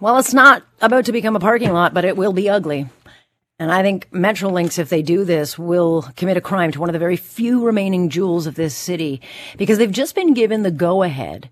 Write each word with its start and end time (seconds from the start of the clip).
Well, 0.00 0.16
it's 0.16 0.32
not 0.32 0.62
about 0.80 1.04
to 1.04 1.12
become 1.12 1.36
a 1.36 1.40
parking 1.40 1.74
lot, 1.74 1.92
but 1.92 2.06
it 2.06 2.16
will 2.16 2.32
be 2.32 2.48
ugly. 2.48 2.88
And 3.58 3.70
I 3.70 3.82
think 3.82 4.10
Metrolinx, 4.10 4.78
if 4.78 4.88
they 4.88 5.02
do 5.02 5.24
this, 5.24 5.58
will 5.58 6.08
commit 6.16 6.38
a 6.38 6.40
crime 6.40 6.72
to 6.72 6.80
one 6.80 6.88
of 6.88 6.94
the 6.94 6.98
very 6.98 7.16
few 7.16 7.62
remaining 7.62 8.08
jewels 8.08 8.46
of 8.46 8.54
this 8.54 8.74
city 8.74 9.20
because 9.58 9.76
they've 9.76 9.92
just 9.92 10.14
been 10.14 10.32
given 10.32 10.62
the 10.62 10.70
go 10.70 11.02
ahead 11.02 11.50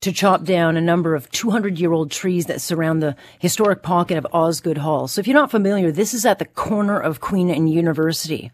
to 0.00 0.10
chop 0.10 0.44
down 0.44 0.78
a 0.78 0.80
number 0.80 1.14
of 1.14 1.30
200 1.30 1.78
year 1.78 1.92
old 1.92 2.10
trees 2.10 2.46
that 2.46 2.62
surround 2.62 3.02
the 3.02 3.14
historic 3.38 3.82
pocket 3.82 4.16
of 4.16 4.26
Osgoode 4.32 4.78
Hall. 4.78 5.06
So 5.06 5.20
if 5.20 5.26
you're 5.26 5.34
not 5.34 5.50
familiar, 5.50 5.92
this 5.92 6.14
is 6.14 6.24
at 6.24 6.38
the 6.38 6.46
corner 6.46 6.98
of 6.98 7.20
Queen 7.20 7.50
and 7.50 7.70
University. 7.70 8.50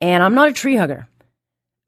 And 0.00 0.22
I'm 0.22 0.34
not 0.34 0.48
a 0.48 0.54
tree 0.54 0.76
hugger, 0.76 1.08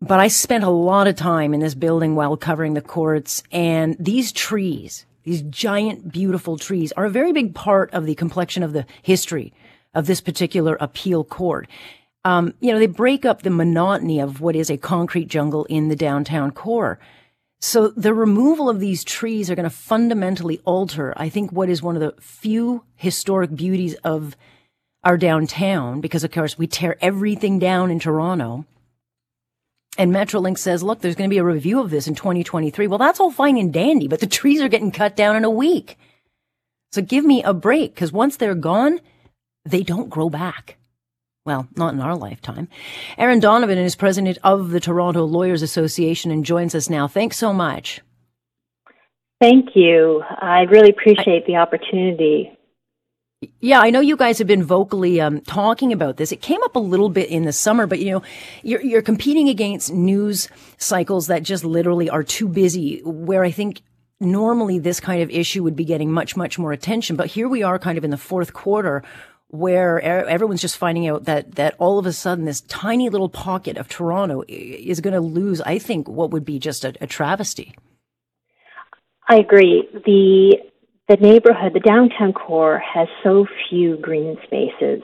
but 0.03 0.21
I 0.21 0.29
spent 0.29 0.65
a 0.65 0.71
lot 0.71 1.07
of 1.07 1.17
time 1.17 1.55
in 1.55 1.61
this 1.61 1.75
building 1.75 2.15
while 2.15 2.37
covering 2.37 2.75
the 2.75 2.83
courts 2.83 3.43
and 3.51 3.97
these 3.99 4.33
trees, 4.33 5.07
these 5.25 5.43
giant, 5.43 6.13
beautiful 6.13 6.59
trees 6.59 6.93
are 6.93 7.05
a 7.05 7.11
very 7.11 7.33
big 7.33 7.55
part 7.55 7.93
of 7.93 8.07
the 8.07 8.15
complexion 8.15 8.63
of 8.63 8.73
the 8.73 8.87
history 9.03 9.53
of 9.95 10.07
this 10.07 10.21
particular 10.21 10.77
appeal 10.81 11.25
court. 11.25 11.69
Um, 12.25 12.55
you 12.61 12.73
know, 12.73 12.79
they 12.79 12.87
break 12.87 13.25
up 13.25 13.43
the 13.43 13.51
monotony 13.51 14.21
of 14.21 14.41
what 14.41 14.57
is 14.57 14.71
a 14.71 14.77
concrete 14.77 15.29
jungle 15.29 15.65
in 15.67 15.89
the 15.89 15.97
downtown 15.97 16.51
core. 16.53 16.99
So 17.61 17.89
the 17.89 18.15
removal 18.15 18.69
of 18.69 18.81
these 18.81 19.05
trees 19.05 19.51
are 19.51 19.55
going 19.55 19.65
to 19.65 19.71
fundamentally 19.71 20.61
alter, 20.65 21.15
I 21.17 21.29
think, 21.29 21.53
what 21.53 21.69
is 21.69 21.83
one 21.83 21.97
of 21.97 22.01
the 22.01 22.21
few 22.21 22.85
historic 22.97 23.55
beauties 23.55 23.95
of 24.03 24.37
our 25.05 25.17
downtown, 25.17 26.01
because 26.01 26.25
of 26.25 26.33
course 26.33 26.59
we 26.59 26.67
tear 26.67 26.97
everything 27.01 27.59
down 27.59 27.91
in 27.91 27.99
Toronto. 27.99 28.65
And 29.99 30.11
Metrolinx 30.11 30.59
says, 30.59 30.83
look, 30.83 31.01
there's 31.01 31.15
going 31.15 31.29
to 31.29 31.35
be 31.35 31.39
a 31.39 31.45
review 31.45 31.81
of 31.81 31.91
this 31.91 32.09
in 32.09 32.15
2023. 32.15 32.87
Well, 32.87 32.99
that's 32.99 33.21
all 33.21 33.31
fine 33.31 33.59
and 33.59 33.73
dandy, 33.73 34.09
but 34.09 34.21
the 34.21 34.27
trees 34.27 34.63
are 34.63 34.69
getting 34.69 34.91
cut 34.91 35.17
down 35.17 35.37
in 35.37 35.45
a 35.45 35.51
week. 35.51 35.99
So 36.93 37.03
give 37.03 37.25
me 37.25 37.43
a 37.43 37.53
break, 37.53 37.95
because 37.95 38.13
once 38.13 38.37
they're 38.37 38.55
gone, 38.55 39.01
they 39.65 39.83
don't 39.83 40.11
grow 40.11 40.31
back. 40.31 40.79
Well, 41.45 41.67
not 41.77 41.93
in 41.93 42.01
our 42.01 42.17
lifetime. 42.17 42.69
Aaron 43.19 43.41
Donovan 43.41 43.79
is 43.79 43.97
president 43.97 44.39
of 44.45 44.71
the 44.71 44.81
Toronto 44.81 45.25
Lawyers 45.25 45.63
Association 45.63 46.31
and 46.31 46.45
joins 46.45 46.75
us 46.75 46.89
now. 46.89 47.09
Thanks 47.09 47.37
so 47.37 47.53
much. 47.53 48.01
Thank 49.41 49.71
you. 49.75 50.23
I 50.41 50.63
really 50.71 50.91
appreciate 50.91 51.43
I, 51.43 51.47
the 51.47 51.57
opportunity. 51.57 52.57
Yeah, 53.61 53.81
I 53.81 53.91
know 53.91 54.01
you 54.01 54.17
guys 54.17 54.39
have 54.39 54.47
been 54.47 54.63
vocally 54.63 55.21
um, 55.21 55.41
talking 55.41 55.93
about 55.93 56.17
this. 56.17 56.33
It 56.33 56.43
came 56.43 56.63
up 56.63 56.77
a 56.77 56.81
little 56.81 57.09
bit 57.09 57.29
in 57.29 57.45
the 57.45 57.53
summer, 57.53 57.87
but 57.87 57.99
you 57.99 58.13
know, 58.13 58.23
you're, 58.63 58.83
you're 58.83 59.03
competing 59.03 59.49
against 59.49 59.93
news 59.93 60.49
cycles 60.79 61.27
that 61.27 61.43
just 61.43 61.65
literally 61.65 62.09
are 62.09 62.23
too 62.23 62.49
busy. 62.49 63.01
Where 63.05 63.45
I 63.45 63.51
think 63.51 63.83
normally 64.21 64.79
this 64.79 65.01
kind 65.01 65.23
of 65.23 65.31
issue 65.31 65.63
would 65.65 65.77
be 65.77 65.85
getting 65.85 66.13
much, 66.13 66.37
much 66.37 66.59
more 66.59 66.73
attention, 66.73 67.17
but 67.17 67.27
here 67.27 67.49
we 67.49 67.63
are, 67.63 67.79
kind 67.79 67.99
of 67.99 68.05
in 68.05 68.11
the 68.11 68.17
fourth 68.17 68.53
quarter, 68.53 69.03
where 69.49 70.01
everyone's 70.01 70.63
just 70.63 70.79
finding 70.79 71.09
out 71.09 71.25
that 71.25 71.57
that 71.57 71.75
all 71.79 71.99
of 71.99 72.07
a 72.07 72.13
sudden 72.13 72.47
this 72.47 72.63
tiny 72.63 73.11
little 73.11 73.29
pocket 73.29 73.77
of 73.77 73.89
Toronto 73.89 74.45
is 74.49 75.01
going 75.01 75.15
to 75.15 75.21
lose. 75.21 75.61
I 75.61 75.79
think 75.79 76.09
what 76.09 76.31
would 76.31 76.45
be 76.45 76.59
just 76.59 76.85
a, 76.85 76.95
a 77.01 77.07
travesty. 77.07 77.75
I 79.29 79.37
agree. 79.37 79.89
the 79.93 80.72
The 81.09 81.17
neighborhood, 81.17 81.73
the 81.75 81.81
downtown 81.81 82.33
core, 82.33 82.79
has 82.79 83.09
so 83.23 83.47
few 83.69 83.97
green 83.97 84.37
spaces, 84.45 85.03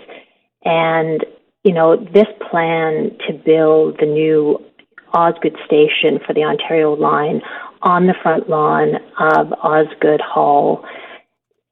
and 0.64 1.24
you 1.64 1.74
know 1.74 1.96
this 1.96 2.28
plan 2.50 3.16
to 3.26 3.34
build 3.34 3.98
the 3.98 4.06
new 4.06 4.64
Osgoode 5.12 5.56
station 5.66 6.20
for 6.26 6.34
the 6.34 6.44
Ontario 6.44 6.94
line 6.94 7.40
on 7.82 8.06
the 8.06 8.14
front 8.22 8.48
lawn 8.48 8.96
of 9.18 9.52
Osgoode 9.52 10.20
Hall 10.20 10.84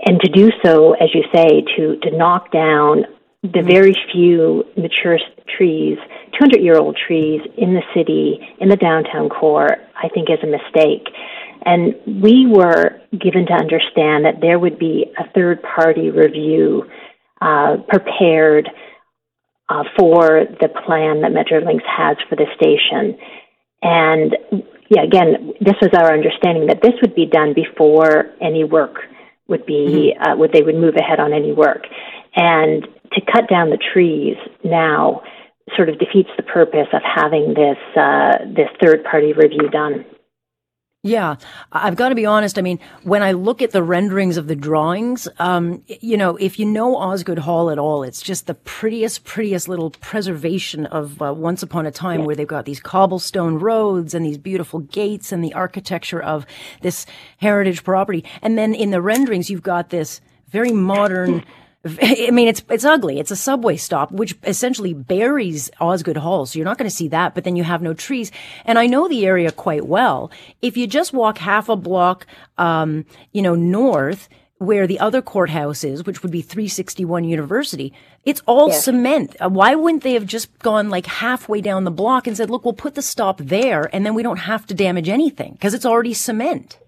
and 0.04 0.20
to 0.20 0.30
do 0.30 0.50
so, 0.64 0.92
as 0.94 1.08
you 1.14 1.22
say, 1.34 1.62
to, 1.76 1.96
to 2.02 2.16
knock 2.16 2.52
down 2.52 3.04
the 3.42 3.62
very 3.62 3.94
few 4.12 4.64
mature 4.76 5.18
trees, 5.56 5.98
200 6.38 6.60
year 6.60 6.76
old 6.76 6.98
trees 7.06 7.40
in 7.56 7.74
the 7.74 7.82
city, 7.94 8.38
in 8.60 8.68
the 8.68 8.76
downtown 8.76 9.28
core, 9.28 9.76
I 9.96 10.08
think 10.08 10.28
is 10.28 10.38
a 10.42 10.46
mistake. 10.46 11.08
And 11.66 12.22
we 12.22 12.46
were 12.46 13.00
given 13.10 13.46
to 13.46 13.52
understand 13.52 14.24
that 14.24 14.40
there 14.40 14.58
would 14.58 14.78
be 14.78 15.06
a 15.18 15.28
third 15.32 15.62
party 15.62 16.10
review 16.10 16.88
uh, 17.40 17.78
prepared 17.88 18.70
uh, 19.68 19.82
for 19.98 20.46
the 20.60 20.68
plan 20.86 21.22
that 21.22 21.32
Metrolinx 21.32 21.82
has 21.84 22.16
for 22.28 22.36
the 22.36 22.46
station. 22.54 23.18
And 23.82 24.36
yeah, 24.88 25.02
again, 25.02 25.52
this 25.60 25.74
was 25.82 25.90
our 25.92 26.14
understanding 26.14 26.66
that 26.68 26.82
this 26.82 26.94
would 27.02 27.16
be 27.16 27.26
done 27.26 27.52
before 27.52 28.32
any 28.40 28.62
work 28.62 28.98
would 29.48 29.66
be 29.66 30.14
mm-hmm. 30.14 30.22
uh, 30.22 30.36
would 30.36 30.52
they 30.52 30.62
would 30.62 30.76
move 30.76 30.94
ahead 30.96 31.20
on 31.20 31.32
any 31.32 31.52
work, 31.52 31.84
and 32.34 32.86
to 33.12 33.20
cut 33.32 33.48
down 33.48 33.70
the 33.70 33.78
trees 33.92 34.36
now 34.64 35.22
sort 35.76 35.88
of 35.88 35.98
defeats 35.98 36.30
the 36.36 36.42
purpose 36.42 36.88
of 36.92 37.02
having 37.02 37.54
this 37.54 37.78
uh, 37.96 38.38
this 38.54 38.68
third 38.80 39.04
party 39.04 39.32
review 39.32 39.68
done. 39.70 40.04
Yeah, 41.06 41.36
I've 41.72 41.96
got 41.96 42.08
to 42.08 42.14
be 42.14 42.26
honest. 42.26 42.58
I 42.58 42.62
mean, 42.62 42.80
when 43.02 43.22
I 43.22 43.32
look 43.32 43.62
at 43.62 43.70
the 43.70 43.82
renderings 43.82 44.36
of 44.36 44.48
the 44.48 44.56
drawings, 44.56 45.28
um, 45.38 45.82
you 45.86 46.16
know, 46.16 46.36
if 46.36 46.58
you 46.58 46.66
know 46.66 46.96
Osgoode 46.96 47.38
Hall 47.38 47.70
at 47.70 47.78
all, 47.78 48.02
it's 48.02 48.20
just 48.20 48.46
the 48.46 48.54
prettiest, 48.54 49.24
prettiest 49.24 49.68
little 49.68 49.90
preservation 49.90 50.86
of 50.86 51.22
uh, 51.22 51.32
once 51.32 51.62
upon 51.62 51.86
a 51.86 51.90
time 51.90 52.24
where 52.24 52.34
they've 52.34 52.46
got 52.46 52.64
these 52.64 52.80
cobblestone 52.80 53.58
roads 53.58 54.14
and 54.14 54.26
these 54.26 54.38
beautiful 54.38 54.80
gates 54.80 55.30
and 55.32 55.44
the 55.44 55.54
architecture 55.54 56.20
of 56.20 56.44
this 56.82 57.06
heritage 57.38 57.84
property. 57.84 58.24
And 58.42 58.58
then 58.58 58.74
in 58.74 58.90
the 58.90 59.00
renderings, 59.00 59.48
you've 59.48 59.62
got 59.62 59.90
this 59.90 60.20
very 60.48 60.72
modern. 60.72 61.44
I 62.02 62.30
mean, 62.30 62.48
it's 62.48 62.62
it's 62.70 62.84
ugly. 62.84 63.18
It's 63.18 63.30
a 63.30 63.36
subway 63.36 63.76
stop, 63.76 64.12
which 64.12 64.36
essentially 64.44 64.94
buries 64.94 65.70
Osgoode 65.80 66.16
Hall. 66.18 66.46
So 66.46 66.58
you're 66.58 66.64
not 66.64 66.78
going 66.78 66.90
to 66.90 66.94
see 66.96 67.08
that, 67.08 67.34
but 67.34 67.44
then 67.44 67.56
you 67.56 67.64
have 67.64 67.82
no 67.82 67.94
trees. 67.94 68.32
And 68.64 68.78
I 68.78 68.86
know 68.86 69.08
the 69.08 69.26
area 69.26 69.52
quite 69.52 69.86
well. 69.86 70.30
If 70.62 70.76
you 70.76 70.86
just 70.86 71.12
walk 71.12 71.38
half 71.38 71.68
a 71.68 71.76
block, 71.76 72.26
um, 72.58 73.04
you 73.32 73.42
know, 73.42 73.54
north, 73.54 74.28
where 74.58 74.86
the 74.86 74.98
other 74.98 75.20
courthouse 75.20 75.84
is, 75.84 76.04
which 76.04 76.22
would 76.22 76.32
be 76.32 76.42
361 76.42 77.24
University, 77.24 77.92
it's 78.24 78.40
all 78.46 78.68
yes. 78.68 78.84
cement. 78.84 79.36
Uh, 79.40 79.48
why 79.48 79.74
wouldn't 79.74 80.02
they 80.02 80.14
have 80.14 80.26
just 80.26 80.58
gone 80.60 80.88
like 80.88 81.06
halfway 81.06 81.60
down 81.60 81.84
the 81.84 81.90
block 81.90 82.26
and 82.26 82.36
said, 82.36 82.50
look, 82.50 82.64
we'll 82.64 82.74
put 82.74 82.94
the 82.94 83.02
stop 83.02 83.38
there 83.38 83.94
and 83.94 84.06
then 84.06 84.14
we 84.14 84.22
don't 84.22 84.38
have 84.38 84.66
to 84.66 84.74
damage 84.74 85.08
anything 85.08 85.52
because 85.52 85.74
it's 85.74 85.86
already 85.86 86.14
cement? 86.14 86.78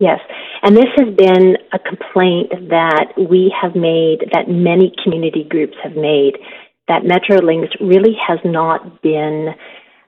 Yes. 0.00 0.20
And 0.62 0.76
this 0.76 0.88
has 0.96 1.14
been 1.14 1.56
a 1.72 1.78
complaint 1.78 2.50
that 2.68 3.12
we 3.16 3.54
have 3.60 3.74
made, 3.74 4.28
that 4.32 4.48
many 4.48 4.92
community 5.02 5.46
groups 5.48 5.76
have 5.82 5.94
made, 5.94 6.34
that 6.88 7.02
Metrolinx 7.02 7.68
really 7.80 8.16
has 8.26 8.38
not 8.44 9.02
been 9.02 9.54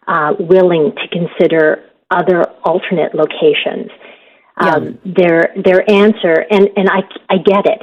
uh, 0.09 0.35
willing 0.41 0.93
to 0.97 1.09
consider 1.09 1.85
other 2.11 2.45
alternate 2.65 3.15
locations. 3.15 3.91
Yeah. 4.61 4.75
Um, 4.75 4.99
their 5.05 5.55
their 5.65 5.89
answer, 5.91 6.45
and, 6.51 6.69
and 6.77 6.89
I, 6.91 7.01
I 7.31 7.39
get 7.39 7.65
it, 7.67 7.83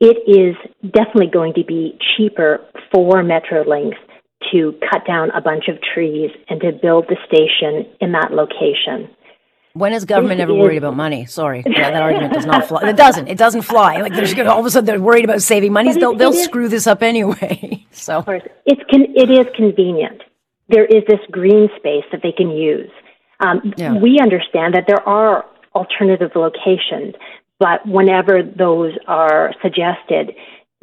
it 0.00 0.16
is 0.28 0.56
definitely 0.92 1.30
going 1.32 1.54
to 1.54 1.64
be 1.64 1.98
cheaper 2.16 2.66
for 2.92 3.22
Metrolinx 3.22 3.94
to 4.52 4.74
cut 4.90 5.06
down 5.06 5.30
a 5.30 5.40
bunch 5.40 5.68
of 5.68 5.76
trees 5.94 6.30
and 6.48 6.60
to 6.60 6.72
build 6.72 7.06
the 7.08 7.16
station 7.26 7.90
in 8.00 8.12
that 8.12 8.30
location. 8.32 9.10
When 9.78 9.92
has 9.92 10.04
government 10.04 10.40
ever 10.40 10.54
worried 10.54 10.78
about 10.78 10.96
money? 10.96 11.26
Sorry, 11.26 11.62
yeah, 11.66 11.90
that 11.90 12.02
argument 12.02 12.32
does 12.32 12.46
not 12.46 12.66
fly. 12.66 12.88
It 12.88 12.96
doesn't. 12.96 13.28
It 13.28 13.38
doesn't 13.38 13.62
fly. 13.62 14.00
Like 14.00 14.12
they're 14.12 14.48
all 14.48 14.60
of 14.60 14.66
a 14.66 14.70
sudden 14.70 14.86
they're 14.86 15.00
worried 15.00 15.24
about 15.24 15.40
saving 15.42 15.72
money. 15.72 15.92
They'll 15.92 16.14
they'll 16.14 16.32
screw 16.32 16.68
this 16.68 16.86
up 16.86 17.02
anyway. 17.02 17.84
So 17.98 18.22
it's 18.64 18.80
con- 18.90 19.12
it 19.16 19.28
is 19.28 19.46
convenient. 19.56 20.22
There 20.68 20.84
is 20.84 21.02
this 21.08 21.18
green 21.32 21.68
space 21.76 22.04
that 22.12 22.20
they 22.22 22.30
can 22.30 22.50
use. 22.50 22.90
Um, 23.40 23.74
yeah. 23.76 23.94
We 23.98 24.20
understand 24.20 24.74
that 24.74 24.84
there 24.86 25.06
are 25.08 25.44
alternative 25.74 26.30
locations, 26.36 27.14
but 27.58 27.86
whenever 27.86 28.42
those 28.42 28.92
are 29.08 29.52
suggested, 29.62 30.34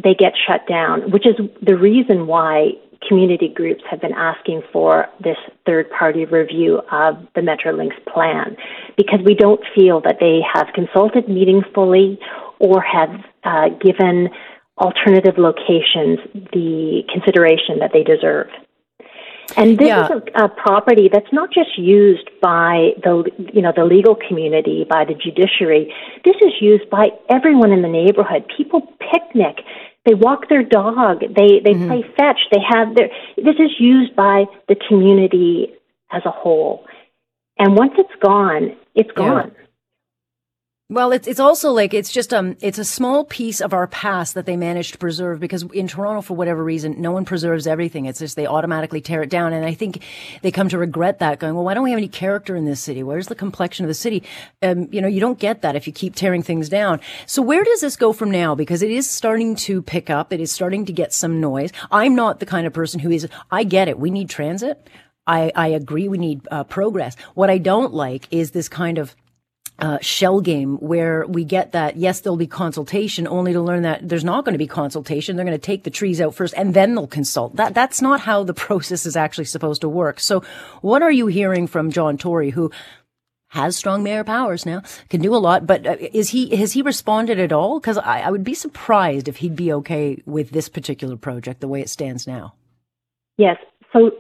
they 0.03 0.13
get 0.13 0.33
shut 0.45 0.67
down, 0.67 1.09
which 1.11 1.25
is 1.25 1.35
the 1.61 1.77
reason 1.77 2.27
why 2.27 2.71
community 3.07 3.47
groups 3.47 3.83
have 3.89 4.01
been 4.01 4.13
asking 4.13 4.61
for 4.71 5.07
this 5.23 5.37
third 5.65 5.89
party 5.89 6.25
review 6.25 6.81
of 6.91 7.15
the 7.35 7.41
Metrolinx 7.41 7.91
plan 8.11 8.55
because 8.97 9.19
we 9.25 9.35
don't 9.35 9.61
feel 9.75 10.01
that 10.01 10.17
they 10.19 10.39
have 10.53 10.67
consulted 10.73 11.27
meaningfully 11.27 12.19
or 12.59 12.81
have 12.81 13.09
uh, 13.43 13.69
given 13.81 14.29
alternative 14.77 15.35
locations 15.37 16.19
the 16.51 17.03
consideration 17.11 17.79
that 17.79 17.91
they 17.93 18.03
deserve. 18.03 18.47
And 19.57 19.77
this 19.77 19.87
yeah. 19.87 20.05
is 20.05 20.11
a, 20.35 20.45
a, 20.45 20.49
property 20.49 21.09
that's 21.11 21.31
not 21.31 21.49
just 21.53 21.77
used 21.77 22.29
by 22.41 22.91
the 23.03 23.29
you 23.53 23.61
know 23.61 23.71
the 23.75 23.85
legal 23.85 24.15
community, 24.15 24.85
by 24.89 25.05
the 25.05 25.13
judiciary. 25.13 25.93
This 26.23 26.35
is 26.41 26.53
used 26.59 26.89
by 26.89 27.09
everyone 27.29 27.71
in 27.71 27.81
the 27.81 27.87
neighborhood. 27.87 28.51
People 28.57 28.81
picnic 28.99 29.57
they 30.05 30.13
walk 30.13 30.49
their 30.49 30.63
dog. 30.63 31.21
They 31.21 31.59
they 31.63 31.73
mm-hmm. 31.73 31.87
play 31.87 32.03
fetch. 32.17 32.39
They 32.51 32.61
have 32.67 32.95
their. 32.95 33.09
This 33.37 33.55
is 33.59 33.71
used 33.79 34.15
by 34.15 34.45
the 34.67 34.75
community 34.87 35.73
as 36.11 36.21
a 36.25 36.31
whole, 36.31 36.85
and 37.57 37.75
once 37.75 37.93
it's 37.97 38.15
gone, 38.21 38.75
it's 38.93 39.11
gone. 39.11 39.51
Well, 40.87 41.13
it's 41.13 41.27
it's 41.27 41.39
also 41.39 41.71
like 41.71 41.95
it's 41.95 42.11
just 42.11 42.31
um 42.31 42.57
it's 42.61 42.77
a 42.77 42.85
small 42.85 43.25
piece 43.25 43.59
of 43.59 43.73
our 43.73 43.87
past 43.87 44.35
that 44.35 44.45
they 44.45 44.55
managed 44.55 44.91
to 44.91 44.99
preserve 44.99 45.39
because 45.39 45.63
in 45.73 45.87
Toronto 45.87 46.21
for 46.21 46.35
whatever 46.35 46.63
reason 46.63 47.01
no 47.01 47.11
one 47.11 47.25
preserves 47.25 47.65
everything. 47.65 48.05
It's 48.05 48.19
just 48.19 48.35
they 48.35 48.45
automatically 48.45 49.01
tear 49.01 49.23
it 49.23 49.31
down, 49.31 49.51
and 49.51 49.65
I 49.65 49.73
think 49.73 50.03
they 50.43 50.51
come 50.51 50.69
to 50.69 50.77
regret 50.77 51.17
that, 51.19 51.39
going, 51.39 51.55
well, 51.55 51.63
why 51.63 51.73
don't 51.73 51.83
we 51.83 51.89
have 51.89 51.97
any 51.97 52.07
character 52.07 52.55
in 52.55 52.65
this 52.65 52.81
city? 52.81 53.01
Where's 53.01 53.25
the 53.25 53.33
complexion 53.33 53.83
of 53.83 53.87
the 53.87 53.95
city? 53.95 54.21
Um, 54.61 54.87
you 54.91 55.01
know, 55.01 55.07
you 55.07 55.19
don't 55.19 55.39
get 55.39 55.63
that 55.63 55.75
if 55.75 55.87
you 55.87 55.93
keep 55.93 56.13
tearing 56.13 56.43
things 56.43 56.69
down. 56.69 56.99
So 57.25 57.41
where 57.41 57.63
does 57.63 57.81
this 57.81 57.95
go 57.95 58.13
from 58.13 58.29
now? 58.29 58.53
Because 58.53 58.83
it 58.83 58.91
is 58.91 59.09
starting 59.09 59.55
to 59.55 59.81
pick 59.81 60.11
up. 60.11 60.31
It 60.31 60.39
is 60.39 60.51
starting 60.51 60.85
to 60.85 60.93
get 60.93 61.13
some 61.13 61.41
noise. 61.41 61.71
I'm 61.89 62.13
not 62.13 62.39
the 62.39 62.45
kind 62.45 62.67
of 62.67 62.73
person 62.73 62.99
who 62.99 63.09
is. 63.09 63.27
I 63.49 63.63
get 63.63 63.87
it. 63.87 63.97
We 63.97 64.11
need 64.11 64.29
transit. 64.29 64.87
I 65.25 65.51
I 65.55 65.69
agree. 65.69 66.07
We 66.07 66.19
need 66.19 66.47
uh, 66.51 66.63
progress. 66.63 67.15
What 67.33 67.49
I 67.49 67.57
don't 67.57 67.91
like 67.91 68.27
is 68.29 68.51
this 68.51 68.69
kind 68.69 68.99
of 68.99 69.15
uh, 69.79 69.97
shell 70.01 70.39
game 70.39 70.77
where 70.77 71.25
we 71.27 71.43
get 71.43 71.73
that 71.73 71.97
yes 71.97 72.21
there'll 72.21 72.37
be 72.37 72.47
consultation 72.47 73.27
only 73.27 73.51
to 73.51 73.61
learn 73.61 73.81
that 73.81 74.07
there's 74.07 74.23
not 74.23 74.45
going 74.45 74.53
to 74.53 74.59
be 74.59 74.67
consultation. 74.67 75.35
They're 75.35 75.45
going 75.45 75.57
to 75.57 75.65
take 75.65 75.83
the 75.83 75.89
trees 75.89 76.21
out 76.21 76.33
first 76.33 76.53
and 76.55 76.73
then 76.73 76.95
they'll 76.95 77.07
consult. 77.07 77.55
That 77.57 77.73
that's 77.73 78.01
not 78.01 78.21
how 78.21 78.43
the 78.43 78.53
process 78.67 79.05
is 79.05 79.17
actually 79.17 79.45
supposed 79.45 79.81
to 79.81 79.89
work. 79.89 80.19
So 80.19 80.43
what 80.81 81.01
are 81.01 81.11
you 81.11 81.27
hearing 81.27 81.67
from 81.67 81.91
John 81.91 82.17
Tory 82.17 82.51
who 82.51 82.71
has 83.49 83.75
strong 83.75 84.03
mayor 84.03 84.23
powers 84.23 84.65
now 84.65 84.81
can 85.09 85.21
do 85.21 85.33
a 85.33 85.37
lot 85.37 85.65
but 85.65 85.85
uh, 85.85 85.95
is 85.99 86.29
he 86.29 86.55
has 86.55 86.71
he 86.71 86.81
responded 86.81 87.39
at 87.39 87.51
all? 87.51 87.79
Because 87.79 87.97
I, 87.97 88.21
I 88.21 88.31
would 88.31 88.45
be 88.45 88.53
surprised 88.53 89.27
if 89.27 89.37
he'd 89.37 89.57
be 89.57 89.73
okay 89.73 90.21
with 90.25 90.51
this 90.51 90.69
particular 90.69 91.17
project 91.17 91.59
the 91.59 91.67
way 91.67 91.81
it 91.81 91.89
stands 91.89 92.25
now. 92.25 92.53
Yes. 93.37 93.57
So 93.91 94.11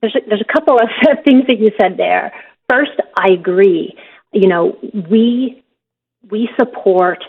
there's 0.00 0.16
a, 0.16 0.28
there's 0.28 0.44
a 0.46 0.52
couple 0.52 0.74
of 0.74 0.88
things 1.24 1.46
that 1.46 1.60
you 1.60 1.68
said 1.80 1.96
there. 1.96 2.32
First 2.68 2.92
I 3.16 3.30
agree 3.30 3.94
you 4.32 4.48
know, 4.48 4.76
we 5.10 5.64
we 6.30 6.48
support 6.58 7.22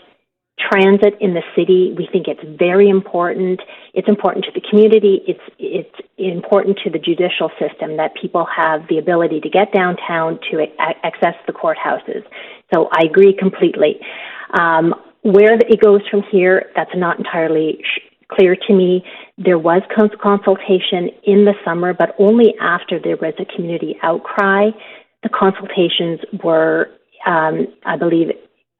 transit 0.59 1.15
in 1.21 1.33
the 1.33 1.43
city. 1.55 1.93
We 1.97 2.07
think 2.11 2.27
it's 2.27 2.43
very 2.57 2.89
important. 2.89 3.61
It's 3.93 4.07
important 4.07 4.45
to 4.45 4.51
the 4.51 4.61
community. 4.69 5.21
It's 5.25 5.39
it's 5.57 5.95
important 6.17 6.79
to 6.83 6.89
the 6.89 6.99
judicial 6.99 7.49
system 7.59 7.97
that 7.97 8.13
people 8.21 8.45
have 8.55 8.87
the 8.89 8.97
ability 8.97 9.39
to 9.41 9.49
get 9.49 9.71
downtown 9.71 10.39
to 10.51 10.65
access 11.03 11.35
the 11.47 11.53
courthouses. 11.53 12.23
So 12.73 12.89
I 12.91 13.05
agree 13.05 13.33
completely. 13.33 13.99
Um, 14.59 14.93
where 15.21 15.53
it 15.53 15.81
goes 15.81 16.01
from 16.09 16.23
here, 16.31 16.71
that's 16.75 16.95
not 16.95 17.17
entirely 17.17 17.83
clear 18.31 18.55
to 18.55 18.73
me. 18.73 19.03
There 19.37 19.57
was 19.57 19.81
cons- 19.95 20.11
consultation 20.21 21.09
in 21.23 21.45
the 21.45 21.53
summer, 21.65 21.93
but 21.93 22.15
only 22.19 22.53
after 22.61 22.99
there 22.99 23.17
was 23.17 23.33
a 23.39 23.45
community 23.45 23.97
outcry 24.03 24.69
the 25.23 25.29
consultations 25.29 26.19
were, 26.43 26.89
um, 27.25 27.67
I 27.85 27.97
believe, 27.97 28.29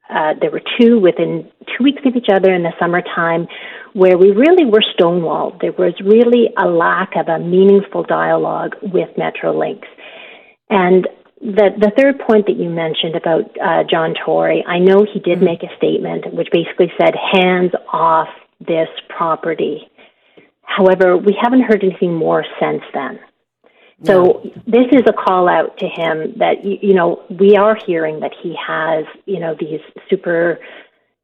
uh, 0.09 0.33
there 0.41 0.49
were 0.49 0.61
two 0.79 0.99
within 0.99 1.49
two 1.77 1.83
weeks 1.83 2.01
of 2.05 2.15
each 2.15 2.27
other 2.33 2.51
in 2.53 2.63
the 2.63 2.73
summertime 2.79 3.47
where 3.93 4.17
we 4.17 4.31
really 4.31 4.65
were 4.65 4.83
stonewalled. 4.97 5.61
There 5.61 5.71
was 5.71 5.93
really 6.03 6.49
a 6.57 6.67
lack 6.67 7.15
of 7.15 7.27
a 7.27 7.39
meaningful 7.39 8.03
dialogue 8.03 8.75
with 8.81 9.09
Metrolinx. 9.17 9.83
And 10.69 11.07
the, 11.41 11.69
the 11.77 11.91
third 11.97 12.19
point 12.19 12.47
that 12.47 12.57
you 12.57 12.69
mentioned 12.69 13.15
about 13.15 13.45
uh, 13.59 13.83
John 13.89 14.13
Tory, 14.25 14.63
I 14.67 14.79
know 14.79 15.05
he 15.11 15.19
did 15.19 15.37
mm-hmm. 15.37 15.45
make 15.45 15.63
a 15.63 15.75
statement 15.77 16.33
which 16.33 16.49
basically 16.51 16.91
said 16.99 17.13
hands 17.15 17.71
off 17.91 18.27
this 18.59 18.89
property. 19.15 19.89
However, 20.63 21.17
we 21.17 21.35
haven't 21.41 21.63
heard 21.63 21.83
anything 21.83 22.15
more 22.15 22.45
since 22.59 22.83
then. 22.93 23.19
So 24.05 24.41
yeah. 24.43 24.51
this 24.65 24.87
is 24.91 25.03
a 25.07 25.13
call 25.13 25.49
out 25.49 25.77
to 25.79 25.87
him 25.87 26.35
that 26.37 26.63
you 26.63 26.93
know 26.93 27.23
we 27.29 27.57
are 27.57 27.75
hearing 27.75 28.21
that 28.21 28.31
he 28.41 28.55
has 28.55 29.05
you 29.25 29.39
know 29.39 29.55
these 29.59 29.81
super 30.09 30.59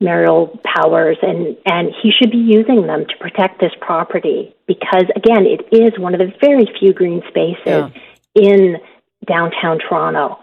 marital 0.01 0.59
powers 0.63 1.17
and 1.21 1.55
and 1.65 1.93
he 2.01 2.11
should 2.11 2.31
be 2.31 2.37
using 2.37 2.85
them 2.85 3.05
to 3.05 3.17
protect 3.17 3.61
this 3.61 3.71
property 3.79 4.53
because 4.67 5.05
again 5.15 5.45
it 5.45 5.65
is 5.71 5.97
one 5.97 6.13
of 6.13 6.19
the 6.19 6.33
very 6.41 6.67
few 6.77 6.93
green 6.93 7.21
spaces 7.29 7.59
yeah. 7.65 7.89
in 8.35 8.77
downtown 9.25 9.79
Toronto 9.79 10.37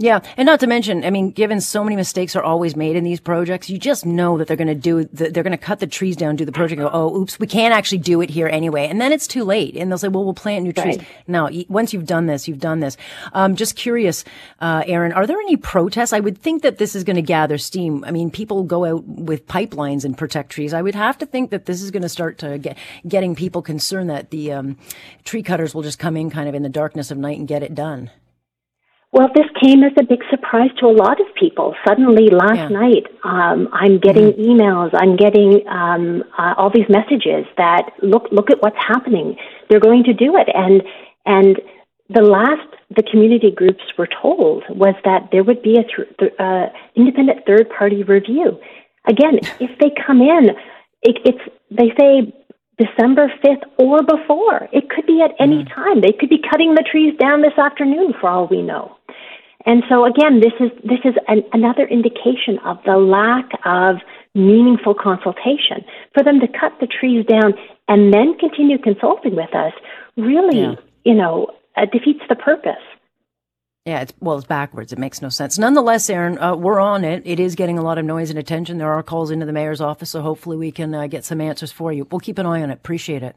yeah, 0.00 0.20
and 0.36 0.46
not 0.46 0.60
to 0.60 0.68
mention, 0.68 1.04
I 1.04 1.10
mean, 1.10 1.32
given 1.32 1.60
so 1.60 1.82
many 1.82 1.96
mistakes 1.96 2.36
are 2.36 2.42
always 2.42 2.76
made 2.76 2.94
in 2.94 3.02
these 3.02 3.18
projects, 3.18 3.68
you 3.68 3.78
just 3.78 4.06
know 4.06 4.38
that 4.38 4.46
they're 4.46 4.56
going 4.56 4.68
to 4.68 4.74
do, 4.76 5.04
the, 5.06 5.28
they're 5.30 5.42
going 5.42 5.50
to 5.50 5.58
cut 5.58 5.80
the 5.80 5.88
trees 5.88 6.14
down, 6.16 6.36
do 6.36 6.44
the 6.44 6.52
project, 6.52 6.80
go, 6.80 6.88
oh, 6.92 7.16
oops, 7.16 7.40
we 7.40 7.48
can't 7.48 7.74
actually 7.74 7.98
do 7.98 8.20
it 8.20 8.30
here 8.30 8.46
anyway, 8.46 8.86
and 8.86 9.00
then 9.00 9.10
it's 9.10 9.26
too 9.26 9.42
late, 9.42 9.76
and 9.76 9.90
they'll 9.90 9.98
say, 9.98 10.06
well, 10.06 10.24
we'll 10.24 10.34
plant 10.34 10.62
new 10.62 10.72
trees. 10.72 10.98
Right. 10.98 11.06
No, 11.26 11.50
once 11.68 11.92
you've 11.92 12.06
done 12.06 12.26
this, 12.26 12.46
you've 12.46 12.60
done 12.60 12.78
this. 12.78 12.96
Um, 13.32 13.56
just 13.56 13.74
curious, 13.74 14.24
uh, 14.60 14.84
Aaron, 14.86 15.12
are 15.12 15.26
there 15.26 15.40
any 15.40 15.56
protests? 15.56 16.12
I 16.12 16.20
would 16.20 16.38
think 16.38 16.62
that 16.62 16.78
this 16.78 16.94
is 16.94 17.02
going 17.02 17.16
to 17.16 17.22
gather 17.22 17.58
steam. 17.58 18.04
I 18.04 18.12
mean, 18.12 18.30
people 18.30 18.62
go 18.62 18.84
out 18.84 19.04
with 19.04 19.48
pipelines 19.48 20.04
and 20.04 20.16
protect 20.16 20.50
trees. 20.50 20.72
I 20.72 20.82
would 20.82 20.94
have 20.94 21.18
to 21.18 21.26
think 21.26 21.50
that 21.50 21.66
this 21.66 21.82
is 21.82 21.90
going 21.90 22.02
to 22.02 22.08
start 22.08 22.38
to 22.38 22.56
get 22.58 22.78
getting 23.08 23.34
people 23.34 23.62
concerned 23.62 24.10
that 24.10 24.30
the 24.30 24.52
um, 24.52 24.78
tree 25.24 25.42
cutters 25.42 25.74
will 25.74 25.82
just 25.82 25.98
come 25.98 26.16
in 26.16 26.30
kind 26.30 26.48
of 26.48 26.54
in 26.54 26.62
the 26.62 26.68
darkness 26.68 27.10
of 27.10 27.18
night 27.18 27.38
and 27.38 27.48
get 27.48 27.64
it 27.64 27.74
done. 27.74 28.12
Well, 29.10 29.28
this 29.34 29.46
came 29.62 29.82
as 29.82 29.92
a 29.98 30.04
big 30.04 30.20
surprise 30.30 30.70
to 30.80 30.86
a 30.86 30.92
lot 30.92 31.18
of 31.18 31.26
people. 31.34 31.74
Suddenly, 31.86 32.28
last 32.28 32.56
yeah. 32.56 32.68
night, 32.68 33.06
um, 33.24 33.68
I'm 33.72 33.98
getting 33.98 34.32
mm-hmm. 34.32 34.42
emails. 34.42 34.90
I'm 34.92 35.16
getting 35.16 35.66
um, 35.66 36.24
uh, 36.38 36.54
all 36.58 36.70
these 36.70 36.88
messages 36.90 37.46
that 37.56 37.90
look 38.02 38.24
look 38.30 38.50
at 38.50 38.60
what's 38.60 38.76
happening. 38.76 39.36
They're 39.70 39.80
going 39.80 40.04
to 40.04 40.12
do 40.12 40.36
it, 40.36 40.48
and 40.54 40.82
and 41.24 41.58
the 42.10 42.20
last 42.20 42.68
the 42.94 43.02
community 43.02 43.50
groups 43.50 43.82
were 43.96 44.08
told 44.20 44.64
was 44.68 44.94
that 45.04 45.28
there 45.32 45.42
would 45.42 45.62
be 45.62 45.76
a 45.78 45.84
th- 45.84 46.16
th- 46.18 46.32
uh, 46.38 46.66
independent 46.94 47.46
third 47.46 47.70
party 47.70 48.02
review. 48.02 48.58
Again, 49.06 49.40
if 49.58 49.78
they 49.78 49.90
come 50.06 50.20
in, 50.20 50.50
it, 51.02 51.16
it's 51.24 51.54
they 51.70 51.92
say 51.98 52.32
December 52.78 53.32
5th 53.42 53.64
or 53.78 54.02
before. 54.02 54.68
It 54.72 54.88
could 54.90 55.06
be 55.06 55.22
at 55.22 55.32
any 55.40 55.64
mm. 55.64 55.74
time. 55.74 56.00
They 56.00 56.12
could 56.12 56.28
be 56.28 56.42
cutting 56.50 56.74
the 56.74 56.84
trees 56.88 57.14
down 57.18 57.42
this 57.42 57.58
afternoon 57.58 58.14
for 58.20 58.28
all 58.28 58.46
we 58.46 58.62
know. 58.62 58.97
And 59.66 59.82
so 59.88 60.04
again, 60.04 60.40
this 60.40 60.52
is 60.60 60.70
this 60.84 61.00
is 61.04 61.14
an, 61.26 61.42
another 61.52 61.86
indication 61.86 62.58
of 62.64 62.78
the 62.84 62.96
lack 62.96 63.50
of 63.64 63.96
meaningful 64.34 64.94
consultation. 64.94 65.84
For 66.14 66.22
them 66.22 66.40
to 66.40 66.46
cut 66.46 66.72
the 66.80 66.86
trees 66.86 67.26
down 67.26 67.54
and 67.88 68.12
then 68.12 68.36
continue 68.38 68.78
consulting 68.78 69.34
with 69.34 69.54
us 69.54 69.72
really, 70.16 70.60
yeah. 70.60 70.74
you 71.04 71.14
know, 71.14 71.48
uh, 71.76 71.86
defeats 71.86 72.20
the 72.28 72.36
purpose. 72.36 72.74
Yeah, 73.84 74.02
it's, 74.02 74.12
well, 74.20 74.36
it's 74.36 74.46
backwards. 74.46 74.92
It 74.92 74.98
makes 74.98 75.22
no 75.22 75.30
sense. 75.30 75.58
Nonetheless, 75.58 76.10
Aaron, 76.10 76.38
uh, 76.38 76.54
we're 76.54 76.78
on 76.78 77.04
it. 77.04 77.22
It 77.24 77.40
is 77.40 77.54
getting 77.54 77.78
a 77.78 77.82
lot 77.82 77.96
of 77.96 78.04
noise 78.04 78.28
and 78.28 78.38
attention. 78.38 78.76
There 78.76 78.92
are 78.92 79.02
calls 79.02 79.30
into 79.30 79.46
the 79.46 79.52
mayor's 79.52 79.80
office, 79.80 80.10
so 80.10 80.20
hopefully 80.20 80.58
we 80.58 80.70
can 80.70 80.94
uh, 80.94 81.06
get 81.06 81.24
some 81.24 81.40
answers 81.40 81.72
for 81.72 81.90
you. 81.90 82.06
We'll 82.10 82.20
keep 82.20 82.36
an 82.36 82.44
eye 82.44 82.62
on 82.62 82.70
it. 82.70 82.74
Appreciate 82.74 83.22
it. 83.22 83.34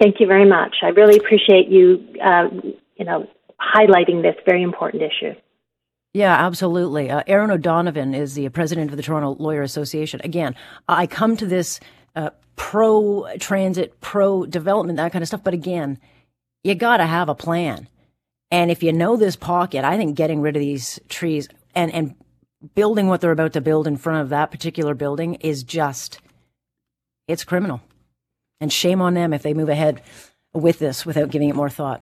Thank 0.00 0.20
you 0.20 0.28
very 0.28 0.48
much. 0.48 0.76
I 0.82 0.88
really 0.88 1.16
appreciate 1.16 1.68
you, 1.68 2.06
uh, 2.22 2.48
you 2.96 3.04
know, 3.04 3.26
highlighting 3.60 4.22
this 4.22 4.36
very 4.44 4.62
important 4.62 5.02
issue. 5.02 5.34
Yeah, 6.14 6.34
absolutely. 6.34 7.10
Uh, 7.10 7.22
Aaron 7.26 7.50
O'Donovan 7.50 8.14
is 8.14 8.34
the 8.34 8.48
president 8.48 8.90
of 8.90 8.96
the 8.96 9.02
Toronto 9.02 9.36
Lawyer 9.42 9.62
Association. 9.62 10.20
Again, 10.24 10.54
I 10.88 11.06
come 11.06 11.36
to 11.36 11.46
this 11.46 11.78
uh, 12.14 12.30
pro 12.56 13.26
transit, 13.38 14.00
pro 14.00 14.46
development, 14.46 14.96
that 14.96 15.12
kind 15.12 15.22
of 15.22 15.28
stuff. 15.28 15.44
But 15.44 15.54
again, 15.54 15.98
you 16.64 16.74
got 16.74 16.96
to 16.98 17.06
have 17.06 17.28
a 17.28 17.34
plan. 17.34 17.88
And 18.50 18.70
if 18.70 18.82
you 18.82 18.92
know 18.92 19.16
this 19.16 19.36
pocket, 19.36 19.84
I 19.84 19.96
think 19.96 20.16
getting 20.16 20.40
rid 20.40 20.56
of 20.56 20.60
these 20.60 20.98
trees 21.08 21.48
and, 21.74 21.92
and 21.92 22.14
building 22.74 23.08
what 23.08 23.20
they're 23.20 23.32
about 23.32 23.52
to 23.52 23.60
build 23.60 23.86
in 23.86 23.96
front 23.96 24.22
of 24.22 24.30
that 24.30 24.50
particular 24.50 24.94
building 24.94 25.34
is 25.36 25.62
just, 25.62 26.20
it's 27.28 27.44
criminal. 27.44 27.82
And 28.60 28.72
shame 28.72 29.02
on 29.02 29.14
them 29.14 29.34
if 29.34 29.42
they 29.42 29.52
move 29.52 29.68
ahead 29.68 30.00
with 30.54 30.78
this 30.78 31.04
without 31.04 31.30
giving 31.30 31.50
it 31.50 31.56
more 31.56 31.68
thought. 31.68 31.94